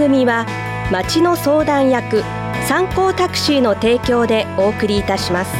[0.00, 0.46] 番組は
[0.90, 2.22] 町の相談役
[2.66, 5.54] 参考タクシーの提供でお送りいたします。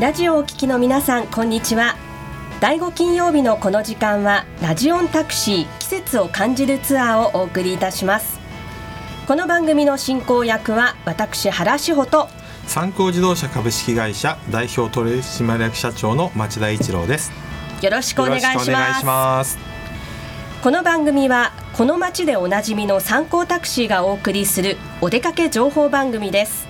[0.00, 1.94] ラジオをお聞きの皆さんこんにちは。
[2.60, 8.40] 第5金曜日のこの時間はラジオンタクシー季節を感じるツアーをお送りいたします。
[9.28, 12.30] この番組の進行役は私原志保と
[12.66, 17.32] 参考自動車株式会社代表取締役社長の町田一郎です。
[17.82, 19.58] よろしくお願いします。
[20.62, 26.66] この番組はこの街でおなじみの参考タクシーがお送りするお出かけ情報番組です。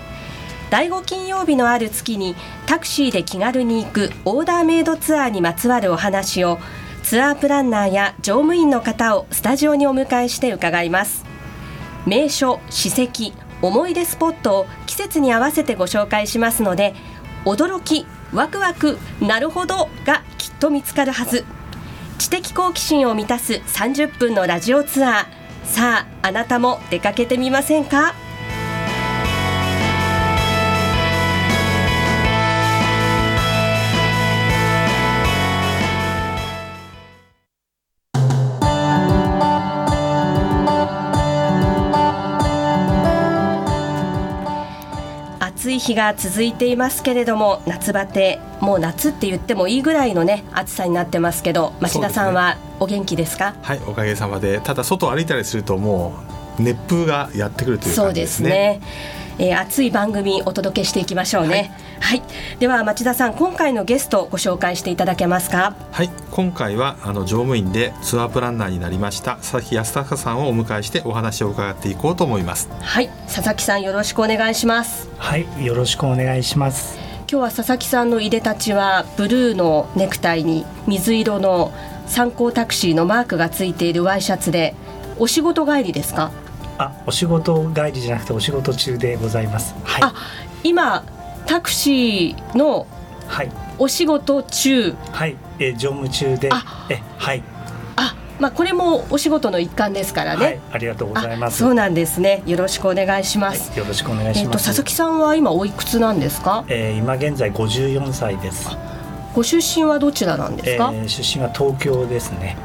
[0.70, 2.34] 第5金曜日のある月に
[2.66, 6.58] タクシーで気軽に行くオーダーメイドツアーにまつわるお話を
[7.04, 11.24] ツアープランナーや乗務員の方をスタジオにお迎えして伺います。
[12.06, 16.94] 名所、史跡、思い出スポットを季節に合わせてご紹介しますので
[17.44, 21.44] 驚き、ワクワク、なるほどがきっと見つかるはず。
[22.18, 25.26] 知的好奇心を満たす30分のラジオツアー。
[25.66, 28.14] さああなたも出かけてみませんか？
[45.84, 54.60] 日が続いていますけれども夏バテもう夏って言ってもいいぐらいのね暑さになってますけど町田さんはお元気ですか、ね、はいおかげさまで。
[54.60, 56.14] ただ外を歩いたりするとも
[56.58, 58.80] う熱風がやってくるという感じですね。
[59.38, 65.74] えー、熱い番組お届けしていきましょうね、はい、はい、では町田さん今回のゲストご紹介していただけますか？
[65.90, 66.10] はい。
[66.30, 72.68] 今回はあの乗務員でツアープランナーになりました佐々木康隆さんをお迎えしてお話を伺っていこうと思います。
[72.80, 73.08] はい。
[73.26, 75.08] 佐々木さんよろしくお願いします。
[75.18, 75.46] はい。
[75.64, 76.98] よろしくお願いします。
[77.30, 81.72] 今日は佐々木さんのいでたちはブルーのネクタイに水色の
[82.06, 84.74] 参考タクシーのマークがついているワイシャツで
[85.18, 86.32] お仕事帰りですか？
[86.78, 89.74] あ、お仕事帰りじゃなくてお仕事中でございます。
[89.84, 90.02] はい。
[90.02, 90.14] あ、
[90.62, 91.04] 今
[91.46, 92.86] タクシーの
[93.28, 94.94] はいお仕事中。
[95.12, 95.36] はい。
[95.58, 96.50] え乗務中で。
[96.88, 97.42] えはい。
[97.96, 100.44] あ、まあこれもお仕事の一環ですからね。
[100.44, 101.58] はい、ありがとうございます。
[101.58, 102.42] そうなんですね。
[102.46, 103.70] よろしくお願いします。
[103.70, 104.38] はい、よろしくお願いします。
[104.40, 106.64] えっと佐々木さんは今おいくつなんですか？
[106.68, 108.68] えー、今現在五十四歳です。
[109.34, 110.90] ご出身はどちらなんですか？
[110.92, 112.56] えー、出身は東京ですね。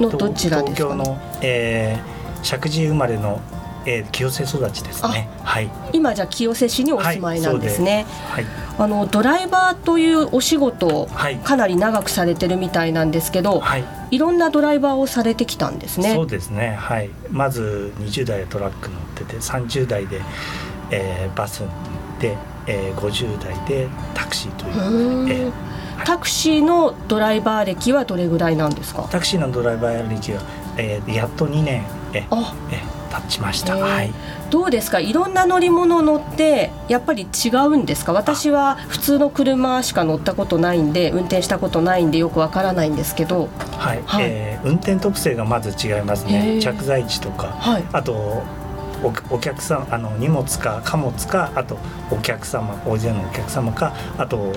[0.00, 0.88] のどちらですか？
[0.88, 2.13] 東京の、えー
[2.44, 3.40] 石神井生まれの、
[3.86, 5.28] えー、清瀬育ちですね。
[5.42, 5.70] はい。
[5.94, 8.04] 今じゃ清瀬市にお住まいなんですね。
[8.30, 8.44] はい。
[8.78, 16.12] あのドライバーというお仕事、はい、かなり長くされてるみたいなんですけど、はい、いろんなドライバーをされてきたんですね。
[16.14, 16.76] そうですね。
[16.78, 17.10] はい。
[17.30, 20.20] まず20代でトラック乗ってて、30代で、
[20.90, 21.62] えー、バス
[22.20, 25.24] で、えー、50代でタクシーという。
[25.24, 25.52] うえー
[26.04, 29.06] タクシーのドライバー歴はどれぐらいなんですか？
[29.10, 30.42] タクシーのドライバー歴は、
[30.76, 31.84] えー、やっと2年
[32.18, 32.26] え
[32.70, 34.12] え経ちました、はい、
[34.50, 34.98] どうですか？
[34.98, 38.12] いろんな乗り物乗ってやっぱり違うんですか？
[38.12, 43.48] 私は普通の車しか乗ったことないんで運転したことないんでよくわからないんですけど。
[43.78, 46.60] はい、はい、えー、運転特性がまず違いますね。
[46.60, 48.42] 着座値とか、はい、あと
[49.30, 51.78] お客さんあの荷物か貨物かあと
[52.10, 54.52] お客様大勢のお客様かあと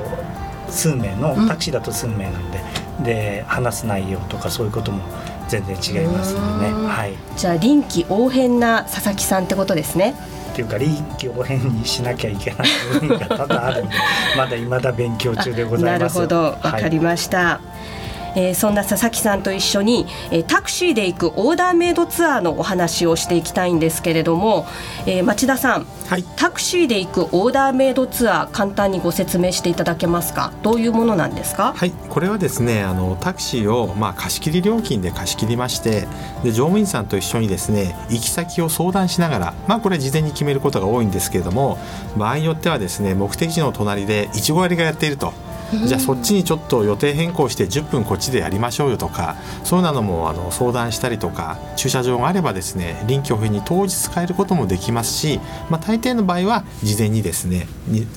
[0.70, 2.60] 数名のタクシーだと数名なんで、
[2.98, 5.04] うん、で話す内容とかそういうことも
[5.48, 10.16] 全然違いますのでね、はい、じゃあ臨機応変な佐々木さんってことですね。
[10.52, 13.96] っていうか臨機応変にしなきゃいけない部分が多々あるんで
[14.36, 16.16] まだ未だ勉強中でございます。
[16.18, 16.38] なるほど。
[16.44, 17.62] わかりました、は
[17.94, 17.97] い
[18.38, 24.66] えー、そんな佐々木さんと一緒に、えー、タクシーで行くオーダーメイドツアーのお話をしていきたいんですけれども、
[25.06, 30.54] えー、町田さん、はい、タクシーで行くオーダーメイドツアー簡単にご説明していただけますか？
[30.62, 31.74] どういうものなんですか？
[31.74, 31.92] はい。
[31.92, 36.08] これはですねあのタクシーを、まあ、貸し切り料金で貸し切りまして
[36.44, 41.80] で乗務員さんと一緒にですね行き先を相談しながらまあこれ事前に決めることが多いんですけれども
[42.16, 45.34] 場合によってはですね目的地の隣でいちご狩りがやっていると
[45.86, 57.68] じゃあそっちにちょっと予定変更して10分こっちでやりましょうよとかそういうのもあの相談したりとか駐車場があればですね臨機応変に当日変えることもできますし、まあ、大抵の場合は事前にですね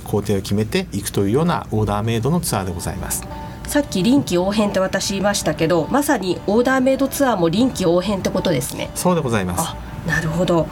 [0.05, 3.27] 工程を決めていくというようなオーダーメイドのツアーでございます。
[3.67, 8.91] さっき臨機応変って私言いましたけどまさにオーダーメイドツアーも臨機応変ってことですね。
[8.97, 9.75] そうでございます。
[10.09, 10.67] なるほど。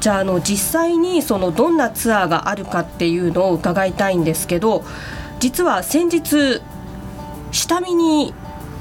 [0.00, 4.84] じゃああの実際にそのどんなツアーがあるかっていうのを伺いたいんですけど
[5.42, 6.60] 実は先日
[7.50, 8.32] 下見に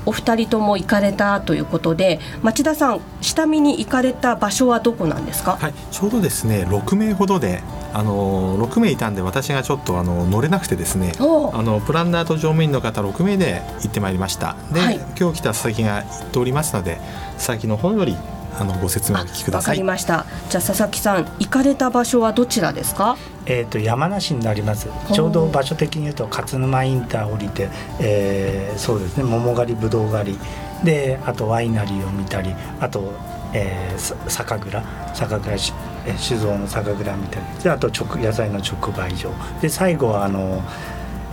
[0.06, 7.64] お二人とも行かれたということで町田さん下見に行かれた場所はどこなんですか、はい、ちょうどですね6名ほどで
[7.94, 11.24] あの6名いたんで私がちょっとあの乗れなくてですねあ
[11.64, 14.56] のプランナーと乗務員の方6名で行ってまいりました。
[14.72, 17.02] で、はい、今日来た佐々木が行っておりますので
[17.38, 18.16] 佐々木の方より
[18.60, 19.72] あのご説明を聞きください。
[19.72, 20.26] わかりました。
[20.50, 23.18] じゃあ佐々木さん行かれた場所はどちらですか？
[23.46, 24.88] えっ、と山梨になります。
[25.14, 27.70] ちょうど場所的に言うと勝沼インター降りて、
[28.00, 30.40] えー、そうですね桃狩りぶどう狩り
[30.84, 33.14] であとワイナリーを見たりあと、
[33.54, 34.84] えー、酒蔵
[35.14, 39.32] 酒蔵酒造の酒蔵見たりであと直野菜の直売所
[39.62, 40.64] で最後はあの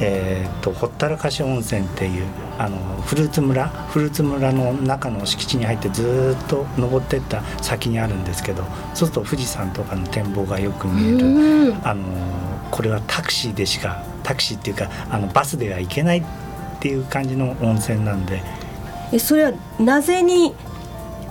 [0.00, 2.26] えーと、ほったらかし温泉っていう
[2.58, 8.64] あのフルーツ村フルーツ村の中の敷地に入ってずっと登っていった先にあるんですけど
[8.94, 12.04] そうすると富士山とかの展望がよく見えるあの
[12.70, 16.24] これはタクシーでしかタクシーっていうかあのバスでは行けないっ
[16.80, 18.42] ていう感じの温泉なんで。
[19.10, 20.54] えそれはなぜに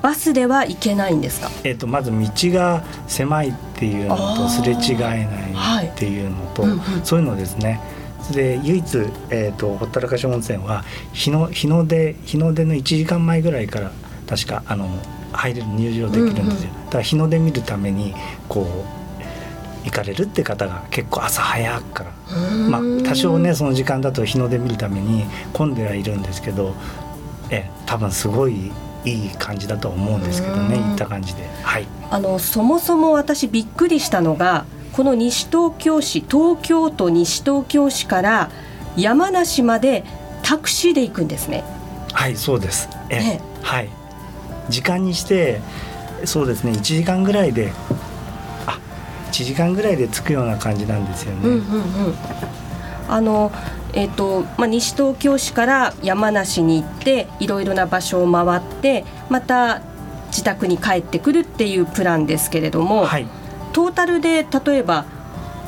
[0.02, 4.98] バスでは行けないんですか、えーと、まず道が狭いっていうのとすれ違え
[5.54, 6.72] ないっていうのと、はい。
[6.72, 7.80] うんうん、そういうのですね
[8.32, 8.98] で唯一、
[9.30, 10.84] えーと、ほったらかし温泉は
[11.14, 13.92] 日の日の出日の出の1時間前ぐらいから
[14.28, 14.90] 確かあの
[15.32, 18.14] 入れる入場できるんですよ、うんうん、だから日の出見るために
[18.50, 18.98] こう
[19.86, 22.12] 行かれるって方が結構朝早くから、
[22.70, 25.24] まあ、多少ねその時間だと日の出見るために
[25.54, 26.76] 混んではいるんですけど
[27.50, 28.72] え多分すごい
[29.06, 31.48] いい感じだと思うんですけどね行った感じで。
[31.64, 34.66] はい、あのそもそも私びっくりしたのが
[34.98, 38.50] この西東京市東京都西東京市から
[38.98, 40.04] 山梨まで
[40.42, 41.64] タクシーで行くんですね。
[42.14, 42.90] はいそうです。
[43.10, 43.90] え、ね、はい。
[44.70, 45.62] 時間にして
[46.26, 47.72] そうですね1時間ぐらいで
[48.66, 48.80] あ
[49.32, 51.58] 1時間ぐらいで着くような感じなんですよね、うんうんう
[52.10, 52.16] ん、
[53.08, 53.52] あの
[53.94, 59.82] えーとまあ、西東京市から山梨に行っていろいろな場所を回ってまた
[60.28, 63.28] 自宅に帰ってくるっていうプランですけれども、はい、
[63.78, 65.06] トータルで例えば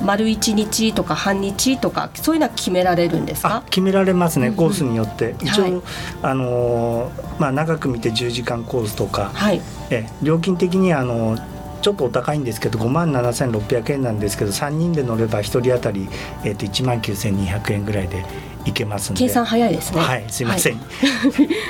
[0.01, 3.61] 丸一日とか半日とかそういうのは決められるんですか？
[3.69, 5.81] 決められますね、コースによって、一応、はい、
[6.23, 9.61] あのまあ、長く見て10時間コースとか、はい、
[9.91, 11.37] え料金的にあの
[11.83, 16.09] ちょっとお高いんですけど5万7600円なんですけど3人で乗れば1人当たり、
[16.43, 18.25] えー、と1万9200円ぐらいで
[18.65, 20.01] いけます計算早いですね。
[20.01, 20.79] はいすいません、は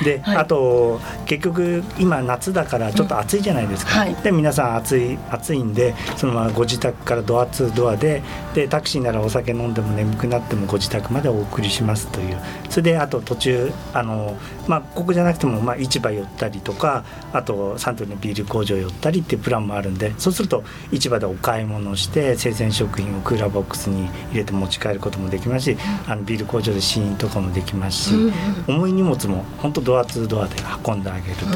[0.00, 8.22] い、 で、はい、あと結局今夏だからちょっと暑いじゃないですか、うんはい、で皆さん暑い暑いんでそのままご自宅からドア2ドアで
[8.54, 12.36] でタクシーならお酒飲んでも眠くなってもご自宅までお送りしますという。
[12.70, 14.36] それであと途中あの
[14.68, 20.62] まあここじゃなくてもまあ市場寄ったりとかあとサントリーのビール工場寄ったりっていうプランもあるんでそうすると
[20.92, 25.76] 市場でお買い物して生鮮食品をクーラーボックスに入れて持ち帰ることもできますし
[26.06, 28.32] あのビール工場で試飲とかもできますし、うん
[28.66, 30.56] 重い荷物も本当ドアツードアで
[30.86, 31.46] 運んであげると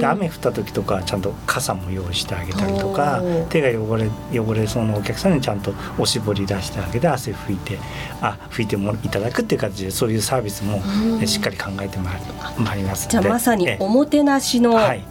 [0.00, 4.08] で雨降った時とかちゃんと傘も用意してあげたりとか手が汚れ
[4.38, 7.78] 汚れそうなお客さんにちゃんとおしぼり出してあげて汗拭いて
[8.20, 10.82] あ拭いてもいただくっていう形でそういうサービスも
[11.26, 12.10] しっかり考えてま
[12.74, 15.04] いりますじゃあまさにおもてなしの、はい。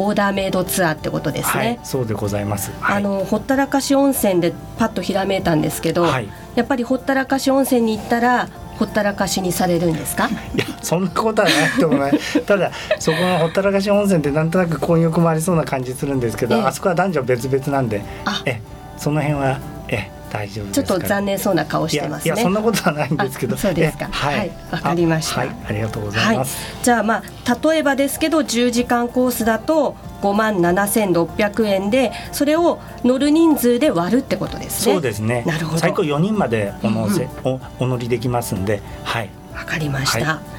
[0.00, 1.64] オーダーメイドツアーってことですね。
[1.64, 2.70] はい、そうでございます。
[2.80, 8.48] はい、あのほったらかし温泉でパッとひらめいたんですけど、はい、やっぱりほったらかし温泉に行ったら
[8.78, 10.28] ほったらかしにされるんですか？
[10.28, 12.10] いやそんなことはないと思い
[12.46, 18.02] ただそこのほったらかし温泉ってなんとなく混浴もありそうな感じするんですけど、ええ、あそこは男女別々なんで
[18.44, 18.60] え
[18.96, 19.58] その辺は
[19.88, 22.34] え大丈夫ちょっと残念そうな顔してますね。
[22.34, 23.56] いやそんなことはないんですけど。
[23.56, 24.06] そうですか。
[24.06, 25.56] はい、わ、かりました、はい。
[25.66, 26.74] ありがとうございます。
[26.74, 34.92] はい、じゃあまあ例えばですけど10時間コースだと5万7600円でそれを乗る人数で割るってことですね。
[34.94, 35.44] そうですね。
[35.46, 35.78] なるほど。
[35.78, 39.30] 最高4人までお乗せ、うんうん、おお乗りできますんで、はい。
[39.54, 40.24] わかりました。
[40.24, 40.58] はい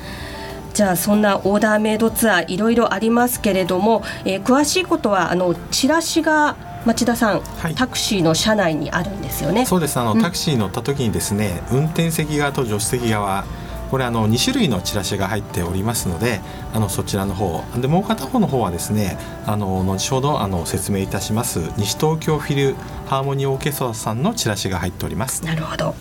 [0.80, 9.66] じゃあそんなオーダーメイドツアーいろいろありますけれども、えー、詳しいことはあのチラシが町田さん、はい、タクシーの車内にあるんですよね。
[9.66, 9.98] そうです。
[10.00, 13.46] あの、うん、タクシー乗った時にですね運転席側と助手席側
[13.90, 16.42] これあの2種類のチラシが入っておりますので
[16.74, 19.18] あのそちらの方でもう片方の方はですね
[19.48, 22.76] あの後ほどあの説明いたします西東京フィル
[23.08, 25.44] ハーモニーオーケストラさんのチラシが入っております。
[25.44, 25.96] なるほど。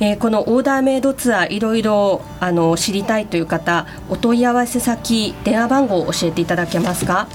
[0.00, 7.20] えー、このオーダーメイドツアーいろいろあの知りたいという方お問い合わせ先電話番号を教えていただけますか？
[7.20, 7.28] あ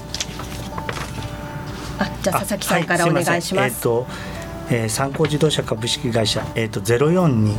[2.22, 3.56] じゃあ佐々木さんからお願いします。
[3.56, 4.06] はい、えっ、ー、と、
[4.70, 7.56] えー、参考自動車株式会社えっ、ー、とゼロ四二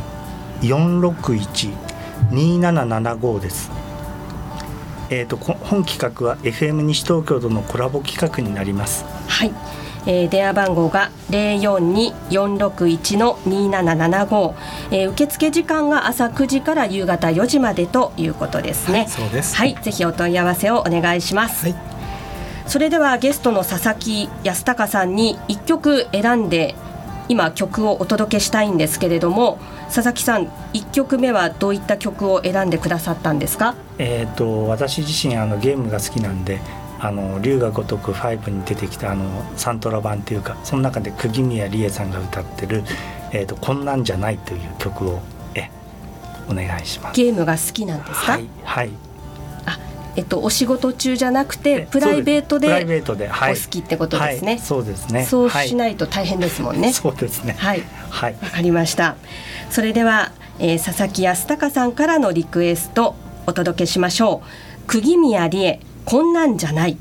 [0.62, 1.70] 四六一
[2.30, 3.70] 二七七五です。
[5.10, 9.04] えっ、ー、と本企画は FM 西東京とのコラボ企画になります。
[9.28, 9.52] はい。
[10.04, 14.54] えー、電話番号が零四二四六一の二七七五。
[14.90, 19.00] え受付時間が朝九時から夕方四時までということですね。
[19.00, 19.56] はい、そうです。
[19.56, 21.66] はい、ぜひお問い合わせをお願いします。
[21.66, 21.74] はい、
[22.72, 26.74] それではゲストの佐々木康隆さんに一曲選んで
[27.28, 29.58] 今曲をお届けしたいんですけれども
[29.94, 33.74] 佐々木さん1曲目はどういった曲を選んでくださったんですか？
[33.98, 36.60] えっ、と私自身あのゲームが好きなんで
[36.98, 39.24] あの龍が如く5に出てきたあの
[39.58, 42.84] サントラ版っていうかその中で釘宮理恵さんが歌ってる
[43.32, 45.20] 「えーと、こんなんじゃない」という曲を
[45.54, 45.68] え
[46.48, 47.16] お願いします。
[47.20, 48.32] ゲームが好きなんですか？
[48.32, 48.88] はい、はい。
[48.88, 49.11] あ
[50.16, 55.24] えっと、お仕事中じゃなくてプライベートでお好きってことですね、はい、そうですね。
[55.24, 57.54] そうしないと大変ですもんね、 そうですね。
[57.58, 57.82] はい。
[58.10, 58.36] はい。
[58.42, 59.16] わかりました。
[59.70, 63.14] それでは、えー、佐々木康隆さんからのリクエスト
[63.46, 64.86] お届けしましょう。
[64.86, 66.98] 釘宮理恵こんなんじゃない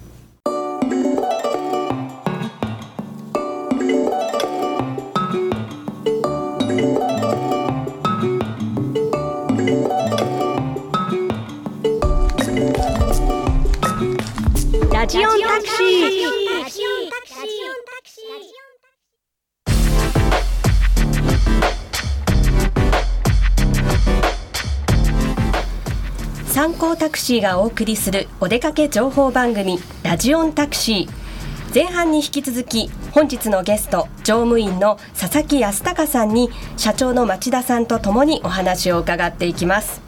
[26.62, 31.74] 参考タクシーがお送りするお出かけ情報番組ラジオンタクシー。
[31.74, 40.02] 前半に引き続き本日のゲスト乗務員の佐々木康隆さんに社長の町田さんとともにお話を伺っていきます。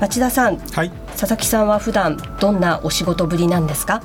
[0.00, 4.02] 町田さん、はい、佐々木さんは普段どんなお仕事ぶりなんですか？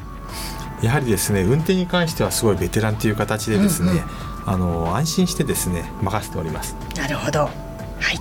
[0.83, 4.03] やはりですね運転に関してはすごいベテランという形でですね、うんうん、
[4.47, 6.75] あの安心してですね任せております。
[6.97, 7.39] なるほど。
[7.39, 7.49] は
[8.11, 8.19] い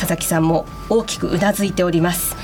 [0.00, 2.34] 佐々木さんも大きくうなずいております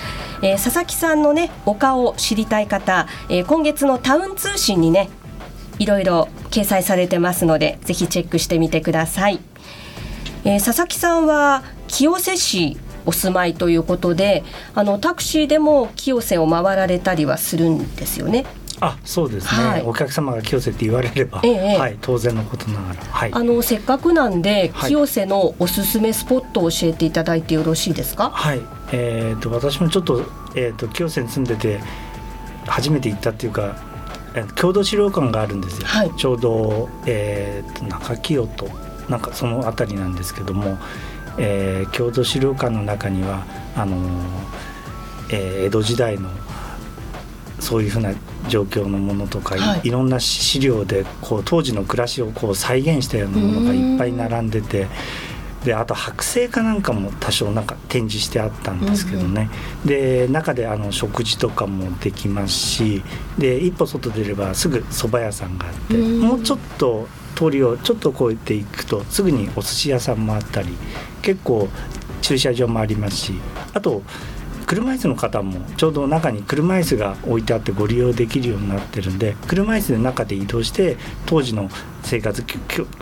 [0.42, 5.08] えー、佐々木さんのねお顔を知りたい方、えー、今月のタウン通信にね
[5.78, 9.40] いろいろ掲載されてますのでぜひチェックしてみてください、
[10.44, 14.44] えー、佐々木さんは清瀬市お住まいということで
[14.74, 18.44] あのタクシーでも清瀬を回られたりはするんですよね。
[18.80, 28.30] あそうですね、はい、お客様が清瀬って言われれば、ええ、はい、当然のことながら、はい、あのせっかくなんで、清瀬のおすすめスポットを教えていただいてよろしいですか？
[28.30, 28.60] はい。
[28.92, 30.22] えーと、私もちょっと,、
[30.54, 31.80] えーと、清瀬に住んでて
[32.66, 33.76] 初めて行ったっていうか
[34.56, 38.68] 郷土資料館があるんですよ、はい、ちょうど、えーと中清と
[39.08, 40.78] なんかその辺りなんですけども
[41.38, 43.44] えー、郷土資料館の中には
[43.76, 44.00] あのー、
[45.32, 46.30] えー、江戸時代の
[47.60, 48.14] そういうふうな
[48.48, 54.86] 状況のものとか、はい、いろんな資料でこう当時の暮らしをこう再現したようなものがいっぱい並んでて。
[55.64, 59.50] であと剥製かなんかも多少なんか展示してあったんですけどね、
[59.84, 63.02] うんうん、で中であの食事とかもできますし
[63.36, 70.68] で一歩外出ればすぐ蕎麦屋さんがあって、うん、もうちょっと通りをちょっと越えていくとすぐにお寿司屋さんもあったり
[71.20, 71.68] 結構
[72.22, 73.34] 駐車場もありますし
[73.74, 74.02] あと
[74.66, 81.70] 車椅子の方もちょうど中に車椅子が置いてあってご利用できるようになってるんで車椅子の中で移動して当時の
[82.02, 82.44] 生活、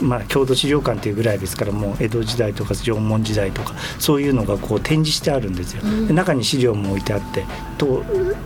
[0.01, 5.83] まあ、郷土資料館っていうぐらいですからもう江戸時代とか縄文時代とかそういうのがこう展示してあるんですよ。
[6.07, 7.45] で中に資料も置いてあって
[7.79, 8.05] と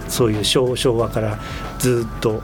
[0.09, 1.39] そういう昭和から
[1.79, 2.43] ずっと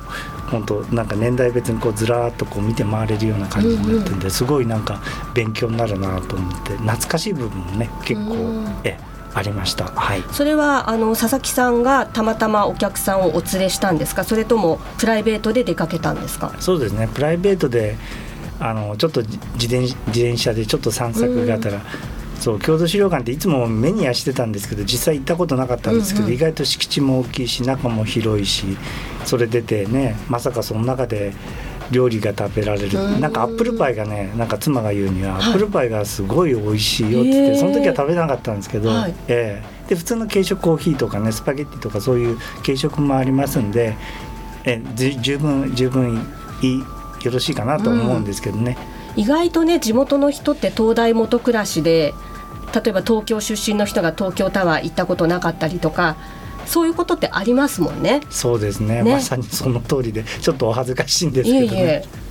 [0.51, 5.01] 本当なんか年代別にこうずらっとこう見て回れるような感じになってるんですごいなんか
[5.35, 8.99] 勉強になるなと思って懐かしい部分もね結構え
[9.35, 14.25] ありました、はい、それはあの佐々木さんがたまたまお客さんをお連れしたんですか？
[14.25, 16.55] それともプライベートで出かけたんですか？
[16.61, 17.09] そうですね。
[17.13, 17.97] プライベートで
[18.61, 21.81] あのちょっと自転自転車でちょっと散策があったら、
[22.39, 28.77] そう郷土資料館っていつも目にはしてたんですけど実際行ったことなかったんですけど、うんうん、意外と敷地も大きいし中も広いし
[29.25, 31.33] それ出てねまさかその中で
[31.91, 43.97] 料理が食べられる、うん、なんかアップルパイがねなんか妻が言うには、アップルパイがすごい美味しいよって言って、その時は食べなかったんですけど、はい、えー、で普通の軽食コーヒーとかねスパゲッティとかそういう軽食もありますんで、
[44.65, 46.27] え十分十分
[46.63, 46.79] いい
[47.25, 48.77] よろしいかなと思うんですけどね、
[49.17, 52.15] うん、意外とね地元の人って東大元暮らしで
[52.75, 56.17] 例えば東京出身の人が東京タワー行ったことなかったりとか
[56.67, 58.21] そういうことってありますもんね。
[58.31, 59.03] そうですね。
[59.03, 61.65] ねまさにその通りで、ちょっとお恥ずかしいんですけどね。
[61.65, 62.25] いえいえ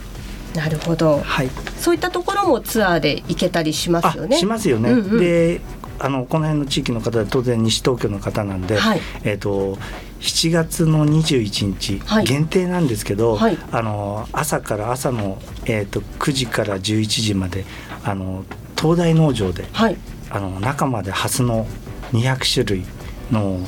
[0.55, 4.37] なるほど、はい、そういったところもツアーで行けたりしますよね。
[4.37, 4.91] しますよね。
[4.91, 5.61] うんうん、で
[5.99, 9.77] あのこの辺の地域の方で当然西東京の方なんで、はい、えっ、ー、と
[10.19, 17.65] 7月の21日、はい、限定なんですけど、はい、あの朝から朝のえっ、ー、と9時から11時まで
[18.03, 18.45] あの
[18.79, 19.97] 東大農場で、はい、
[20.29, 21.65] あの中までハスの
[22.11, 22.85] 200種類
[23.31, 23.59] の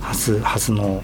[0.00, 1.02] ハスハスの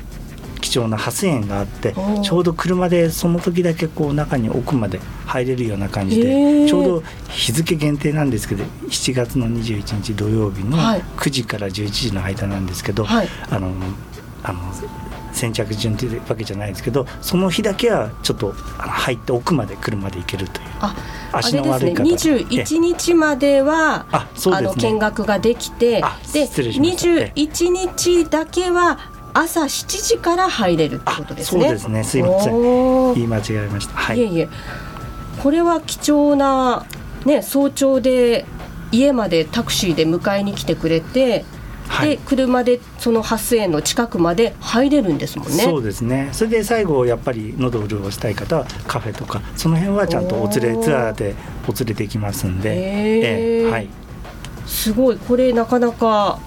[0.61, 13.73] 貴重なハス園があってちょうど車でその時だけこう中に奥まで入れるような感じでちょうど日付限定なんですけど7月の21日土曜日の9時から11時の間なんですけど、はい、あの
[14.43, 14.61] あの
[15.37, 20.67] 先着順というわけじゃないですけどその日だけはちょっと入って奥まで車で行けるという
[21.31, 26.03] 足の悪い方、ね、21日まではあ、ね、の見学ができてで
[26.47, 28.99] 21日だけは
[29.35, 31.65] 朝7時から入れるってことですね。
[31.65, 32.05] そうですね。
[32.05, 33.15] すいません。
[33.15, 33.93] 言い間違えました。
[33.95, 34.19] はい。
[34.19, 34.49] いえいえ。
[35.43, 36.87] これは貴重な
[37.27, 38.47] ね早朝で
[38.93, 41.45] 家までタクシーで迎えに来てくれて。
[41.89, 45.65] はい、で車でその発生の近くまで入れるんですもんね。
[45.65, 46.29] そうですね。
[46.33, 51.35] それで最後やっぱり喉を潤したい方はカフェとかその辺はちゃんとお連れツアーで
[51.69, 53.89] お連れできますんで、えー、はい。
[54.67, 55.17] すごい。
[55.17, 56.39] これなかなか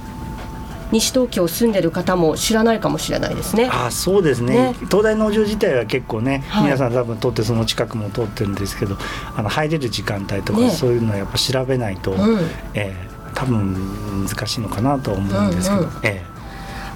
[0.92, 3.70] 西東京住んでる方も知らないかもしれないですね。
[3.72, 8.98] あそうですね、ね、東大農場自体は結構ね、はい、皆さん多分通ってその近くも通ってるんですけど
[9.36, 12.40] あの入れる時間帯とか、ね、そういうのはやっぱ調べないと、うん、
[12.74, 13.09] えー、
[13.40, 15.82] 多分難しいのかなと思うんですけど。
[15.82, 16.40] うんうん、えー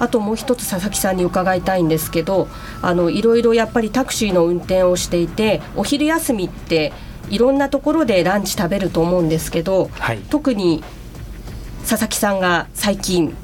[0.00, 2.48] あともう一つ佐々木さんに伺いたいんですけど
[2.82, 6.92] あのいろいろやっぱりタクシーの運転をしていてお昼休みって
[7.30, 10.82] いろんなところでランチ食べると思うんですけど、はい、特に
[11.88, 13.36] 佐々木さんが最近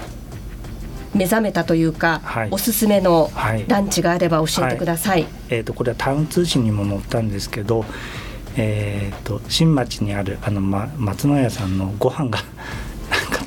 [1.15, 3.31] 目覚めたというか、はい、おすすめの
[3.69, 5.23] ランチがあれば教えてください。
[5.23, 7.85] はい、えっ、ー、とこれはタウン通信にも載ったんですけど、
[8.57, 12.39] えっ、ー、と新町にあるあの、ま、松野屋さんのご飯が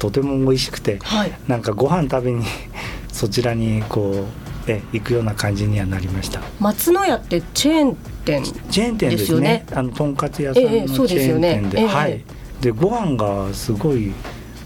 [0.04, 2.44] とても美味しくて、はい、なんかご飯食べに
[3.14, 4.26] そちらにこ
[4.68, 6.42] うえ行くような感じにはなりました。
[6.60, 9.66] 松野屋ってチェーン店、チェーン店ですね。
[9.74, 12.22] あのとんかつ屋さんのチェーン店で、えー、はい。
[12.60, 14.12] でご飯がすごい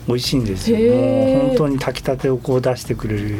[0.07, 0.77] 美味しいんですよ。
[0.79, 3.37] もう本当に炊きたてをこう出してくれる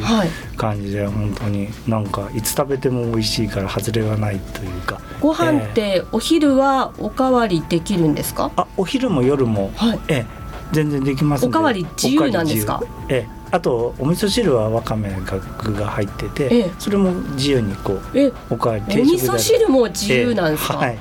[0.56, 1.70] 感じで、はい、本当に。
[1.88, 5.02] なんかいつ食べても美味しいから外れがないというか。
[5.20, 10.26] ご飯ってお昼はおかわりできるんですか、あお昼も夜も、はい、え
[10.72, 12.82] 全然できますおかわり自由なんですか？
[13.10, 13.38] ええ。
[13.50, 20.98] あとお味噌汁はわかめが具が入ってて、ええ、それも自由にこうえおかわりお味噌汁も自由なんですか、はい。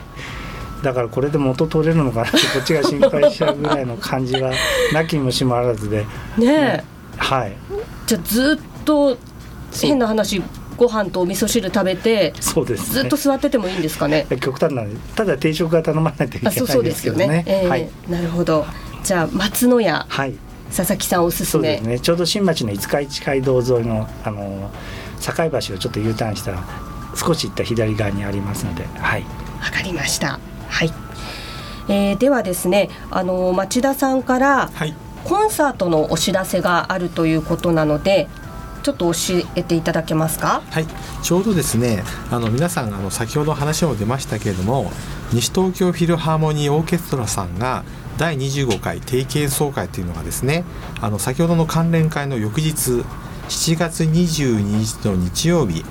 [0.83, 4.53] だからこれで元取れるのかなってこっちが心配しちゃうぐらいの感じは
[4.93, 6.07] なきにもしもあらずで。
[6.39, 6.85] ね
[7.17, 7.57] はい。
[8.07, 9.19] じゃあずっと
[9.73, 10.41] 変な話
[10.77, 14.27] ご飯とお味噌汁食べてそうです、ね、ずっと座っててもいいんですかね？
[14.41, 18.67] 極端なんでただ定食が頼まないといけないですそうですよね、えー、はい、なるほど
[19.07, 20.35] じゃあ松野屋、はい、
[20.75, 21.77] 佐々木さんおすすめ。
[21.77, 22.01] そうですね。
[22.01, 24.69] ちょうど新町の五日市街道沿いのあの
[25.21, 26.65] 境橋をちょっと U ターンしたら
[27.15, 29.23] 少し行った左側にありますのではい。
[29.23, 30.41] わかりました。
[30.69, 30.93] はい、
[31.89, 34.93] えー、ではですねあの町田さんから、はい、
[35.23, 38.29] コンサートのお知らせがあるということなので
[38.83, 39.19] ちょっと教
[39.55, 40.63] えていただけますか？
[40.69, 40.87] はい、
[41.23, 44.91] ちょうどですね、あの皆さんあの先ほど話も出ましたけれども、
[45.33, 47.85] 西東京フィルハーモニーオーケストラさんが
[48.19, 50.65] 第25回定期演奏会というのがですね、
[51.01, 53.05] あの先ほどの関連会の翌日
[53.49, 55.85] 7月22日の日曜日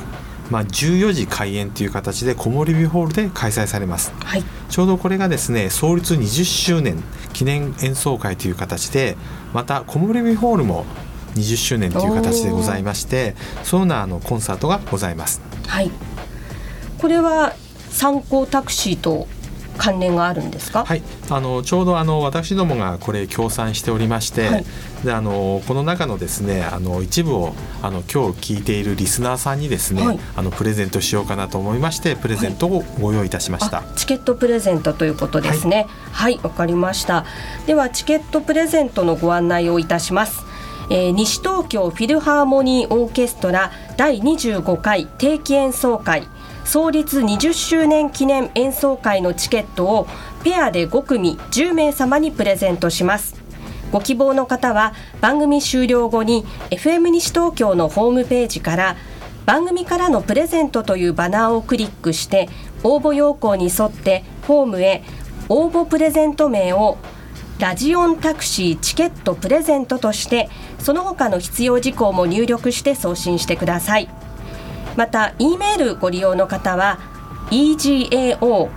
[0.51, 9.17] まあ、14時開演という形で木漏日ホールで開催されます、はい、ちょうどこれがですね創立20周年記念演奏会という形で
[9.53, 10.85] また木漏日ホールも
[11.33, 15.41] 20周年という形でございましてそのようなあのコンサートがございます。
[15.67, 15.91] はい、
[16.97, 17.53] これは
[17.89, 19.27] 参考タクシーと
[19.77, 20.85] 関連があるんですか？
[20.85, 24.65] はい、あのちょうどあの私どもがこれ協賛しておりまして、はい、
[25.03, 33.83] であのこの中のですねあの一部をあの今日聞いているリスナーさんにですね、はい、あのプレゼントしようかなと思いましてプレゼントをご用意いたしました。
[33.95, 35.87] チケットプレゼントということですね。
[36.11, 37.25] はいわ、かりました。
[37.67, 40.43] ではチケットプレゼントのご案内をいたします。
[40.87, 46.27] えー、西東京フィルハーモニーオーケストラ第25回定期演奏会
[46.65, 50.07] 創立20周年記念演奏会のチケットを
[50.43, 53.35] ペアで5組10名様にプレゼントします
[53.91, 58.95] ご希望の方は番組終了後に FM 西東京のホームページから
[59.45, 62.49] 番組からのプレゼントというバナーをクリックして
[62.83, 65.03] 応募要項に沿ってフォームへ
[65.49, 66.97] 応募プレゼント名を
[67.59, 70.49] ラジオンタクシーチケットプレゼントとして
[70.79, 74.24] その他の必要事項も入力して送信してください。
[74.95, 76.99] また E メールご利用の方は
[77.51, 78.69] egao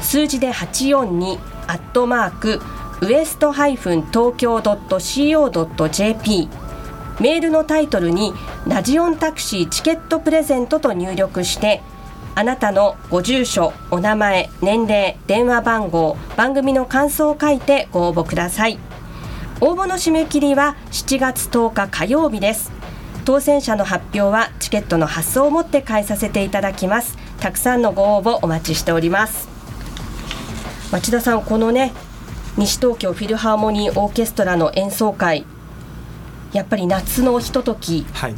[0.00, 2.60] 数字で842アットマーク
[3.00, 6.48] ウエストハイフン東京ドット .co.jp
[7.20, 8.32] メールのタイトルに
[8.66, 11.82] ラジオンタクシーチケットプレゼントと入力して
[12.34, 18.78] あなたのご住所、お名前、年齢、電話番号、番組の感想を書いてご応募ください。
[19.60, 22.81] 応募の締め切りは7月10日火曜日です。
[23.24, 27.16] 当選者の発表はチケットの発送をもって返させていただきます。
[27.40, 29.48] たくさんのご応募お待ちしております。
[30.90, 31.92] 町田さんこのね
[32.56, 35.46] 西東京フィルハーモニーオーケストラの演奏会
[36.52, 38.34] やっぱり夏のひととき、はい、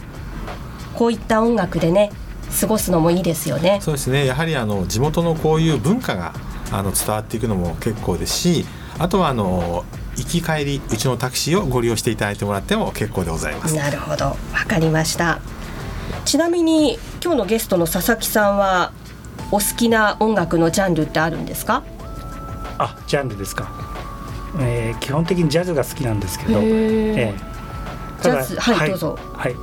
[0.95, 2.13] こういった音楽でね
[2.61, 3.81] 過ごすのもいいですよね。
[3.83, 4.27] そうですね。
[4.27, 6.33] やはりあの地元のこういう文化が
[6.71, 8.67] あの伝わっていくのも結構ですし
[8.99, 9.85] あとはあの
[10.17, 13.75] 行き帰りうちのタクシーをご利用していただいてもらっても結構でございます。
[13.75, 14.27] なるほど。
[14.27, 14.37] わ
[14.69, 15.41] かりました。
[16.25, 18.93] ちなみに今日のゲストの佐々木さんは
[19.51, 21.83] お好きな音楽のジャンルってあるんですか？
[22.79, 23.71] あジャンルですか、
[24.61, 29.19] えー、基本的にジャズが好きなんですけど、えー、ジャズはい、はい、どうぞ。
[29.33, 29.55] はい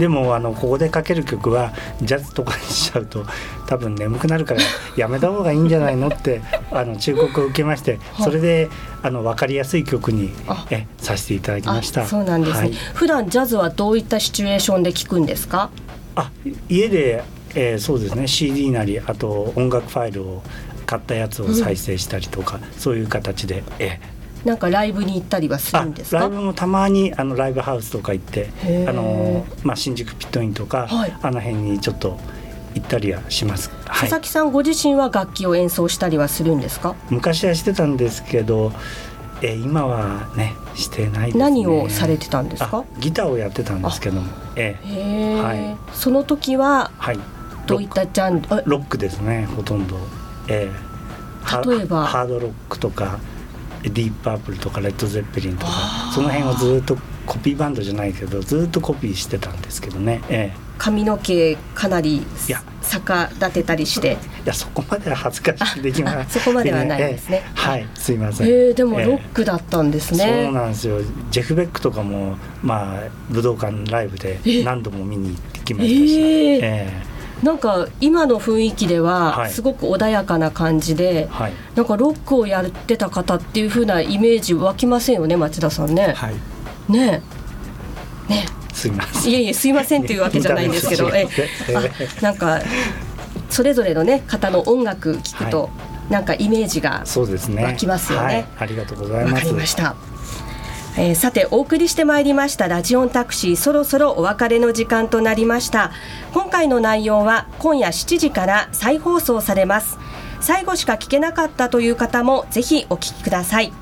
[0.00, 3.24] でもあのここでかける曲はジャズとかにしちゃうと
[3.68, 4.60] 多分眠くなるから
[4.96, 6.40] やめた方がいいんじゃないのって
[6.72, 8.68] あの忠告を受けましてそれで
[9.02, 10.32] あの分かりやすい曲に
[10.70, 12.04] えさせていただきました。
[12.06, 15.70] そうなんですね、はい、普段ジャズはどういったシチュエーションで聞くんですか？
[16.16, 16.32] あ
[16.68, 17.22] 家で、
[17.54, 20.42] えー、そうですね CD なりあと音楽ファイルを
[20.86, 28.48] 買ったやつを再生したりとか、うん、そういう形で、えー、なんかライブに行ったりはするんですライブもたまにあのライブハウスとか行って
[28.88, 32.18] あの、まあ、新宿ピットインとか、はい、あの辺にちょっと
[32.74, 36.94] 行ったりはします、はい、佐々木さんご自身は楽器を演奏したりはするんですか？
[37.10, 38.72] 昔はしてたんですけど
[39.42, 42.84] え今はねしてない、ね、何をされてたんですか？
[42.98, 44.30] ギターをやってたんですけども。
[44.56, 45.42] ええ。
[45.42, 47.18] はい、その時は、はい、
[47.66, 48.48] どういったジャンル？
[48.66, 49.96] ロックですねほとんど。
[50.48, 51.68] ええ。
[51.68, 52.04] 例えば？
[52.04, 53.18] ハードロックとか
[53.82, 55.72] ディープパープルとかレッド・ゼッペリンとか
[56.14, 62.22] その辺をずっとコピーバンドじゃないけどずっとコピーしてたんですけどね、ええ、髪の毛かなり
[62.82, 64.18] 逆立てたりして。
[64.44, 70.98] いやそこまでは恥ずかしくできますそこまではないですね、えはいすいません、えー、でもロックだったんですね、そうなんですよ。
[71.30, 77.09] ジェフ・ベックとかもまあ武道館ライブで何度も見に行ってきましたし、えー、えー
[77.42, 86.12] なんか今の雰囲気ではすごく穏やかな感じで、はい、なんかロックをやってた方っていう風なイメージ湧きませんよね町田さんね。
[86.12, 87.22] はい、ね。
[88.28, 88.46] ね。
[88.74, 89.32] すいません。
[89.32, 91.26] いえいえすいませんというわけじゃないんですけど え
[91.74, 92.60] あなんか
[93.48, 95.68] それぞれのね方の音楽聞くと、は
[96.10, 98.26] い、なんかイメージが湧きますよね。
[98.28, 99.34] ねありがとうございます。
[99.34, 99.96] わかりました。
[100.96, 105.92] えー、さてお送りしてまいりましたラジオンタクシーそろそろお別れの時間となりました。
[106.32, 109.98] 今回の内容は今夜7時から再放送されます。
[110.40, 113.72] 最後しか聞けなかったという方もぜひお聞きください。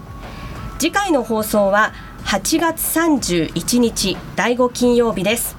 [0.78, 1.92] 次回の放送は
[2.24, 5.56] 8月31日第5金曜日です。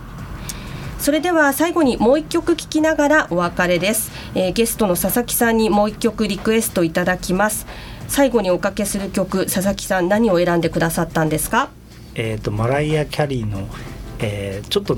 [0.99, 7.65] それでは最後にもう一曲聴きながらお別れです、えー、ゲストの佐々木さんにもう一曲リクエストいただきます。
[8.09, 11.69] 最後におかけする曲佐々木さん何を選んでくださったんですか？
[12.15, 13.67] えっ、とマライア・キャリーの、
[14.19, 14.97] えー、ちょっと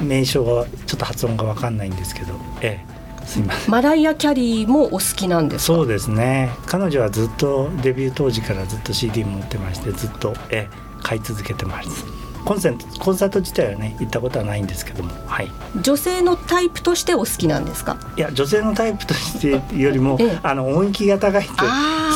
[0.00, 3.70] 名称はちょっと発音がわかんないんですけど、えー、すみません。
[3.70, 6.50] マライア・キャリーもお好きなんですそうですね。
[6.66, 12.04] 彼女はずっとデビュー当時からずっと CD 持ってましてずっと、えー、買い続けてます。
[12.44, 17.96] コンセントコンサート自体はね行ったことはないんですけども、はい、女性のタイプとしてお好きなんですか？
[18.18, 21.54] いや女性のタイプとしてよりも、ええ、あの音域が高いって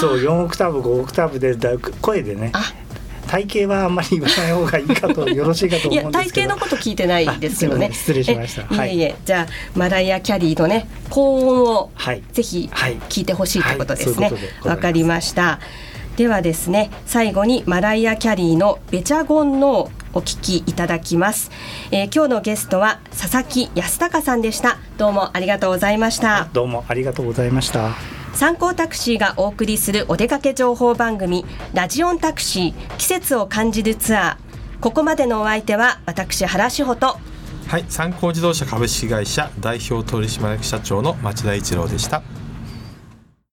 [0.01, 2.53] そう4オクターブ5オクターブでだ声でね
[3.29, 6.47] 体型はあんまり言わない方がいいかとよろしいかと思うんですけど。
[6.47, 8.87] 体型のこと聞いてないですけどね失礼しました。
[8.87, 8.91] い。
[8.91, 9.47] えいえ、じゃあ
[9.79, 11.91] マライア・キャリーのね高音を
[12.33, 14.31] ぜひ聞いてほしいということですね。
[14.65, 15.61] わ、はい、かりました。
[16.17, 21.51] ではですね最後にマライア・キャリーのベチャゴンのお聞きいただきます、
[21.93, 24.79] えー、今日のゲストは佐々木康隆さんでした。
[24.97, 26.49] どうもありがとうございました。
[26.55, 34.81] どうもありがとうございました参考タクシーがお送りするお出かけ情報番組ラジオンタクシー季節を感じるツアー。
[34.81, 37.19] ここまでのお相手は私原志穂と。
[37.67, 42.23] はい参考自動車株式会社代表取締役社長の町田一郎でした。